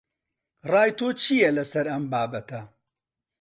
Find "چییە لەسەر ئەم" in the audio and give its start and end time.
1.21-2.03